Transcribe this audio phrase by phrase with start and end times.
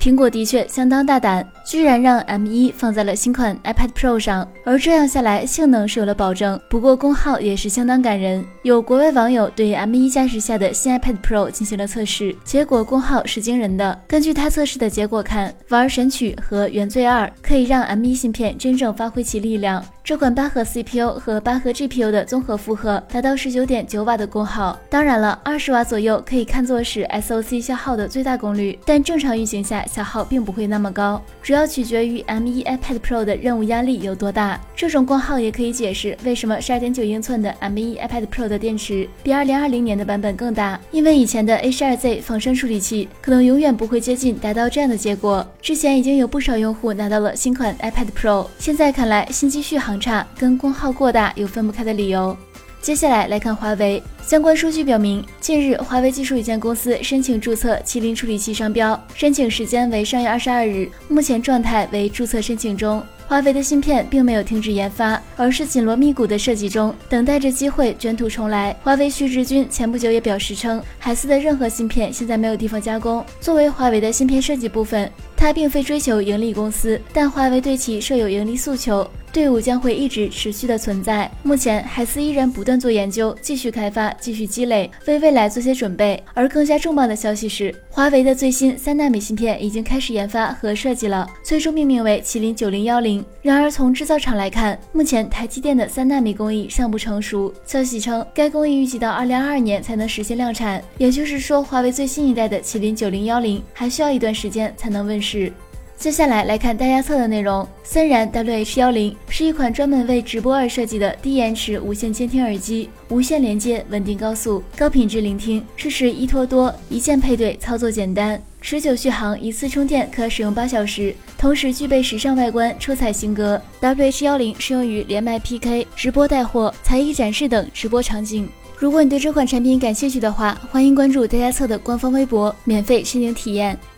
[0.00, 8.44] 苹果的确相当大胆，居然让 M1 放在了新款 iPad Pro 上，而这样下来，性能是有了保证，不过功耗也是相当感人。
[8.62, 14.00] 有国外网友对 M1 加持下的新 iPad Pro 进行了测试，结果功耗是惊人的。
[14.06, 19.84] 根据他测试的结果看，玩神曲和原罪二可以让 M1 芯片真正发挥其力量。
[20.04, 34.60] 这款八核 CPU 和八核 GPU 的综合负荷达到十九点九瓦的功耗，当然了，二十瓦左右可以看作是 SOC 消耗的最大功率，但正常运行下消耗并不会那么高，主要取决于 M1 iPad Pro 的任务压力有多大。
[34.76, 45.46] 这种功耗也可以解释为什么十二点九英寸的 M1 iPad Pro 的电池比二零二零年的版本更大，因为以前的 A 十二 Z 仿生处理器可能永远不会接近达到这样的结果。
[45.60, 49.98] 之前已经有不少用户拿到了新款 iPad Pro，现在看来新机续航。
[49.98, 52.36] 差跟功耗过大有分不开的理由。
[52.80, 63.02] 接下来来看华为相关数据表明，近日华为技术有限公司申请注册麒麟处理器商标，申请时间为上月二十二日，目前状态为注册申请中。
[63.26, 68.74] 华为的芯片并没有停止研发，而是紧锣密鼓的设计中，等待着机会卷土重来。
[68.82, 73.22] 华为徐直军前不久也表示称，海思的任何芯片现在没有地方加工。
[73.38, 79.06] 作为华为的芯片设计部分，它并非追求盈利公司，但华为对其设有盈利诉求。
[79.38, 81.30] 队伍将会一直持续的存在。
[81.44, 86.20] 目前，海思依然不断做研究，继续开发，继续积累，为未来做些准备。
[86.34, 93.24] 而更加重磅的消息是，华为的最新三纳米芯片已经开始研发和设计了，最终命名为麒麟九零幺零。
[93.40, 97.54] 然而，从制造厂来看，目前台积电的三纳米工艺尚不成熟。
[97.64, 105.52] 消息称，该工艺预计到二零二二年才能实现量产，也就是说，华为最新一代的麒麟九零幺零还需要一段时间才能问世。
[105.98, 107.66] 接下来来看大家测的内容。
[107.82, 123.60] 森然 WH 幺零是一款专门为直播而设计的低延迟无线监听耳机，无线连接，稳定高速，高品质聆听，支持一拖多，一键配对，操作简单，持久续航，一次充电可使用八小时，同时具备时尚外观，出彩型格。
[123.80, 128.48] WH 幺零适用于连麦 PK、直播带货、才艺展示等直播场景。
[128.76, 133.76] 如果你对这款产品感兴趣的话，欢迎关注大家测的官方微博，免费申请体验。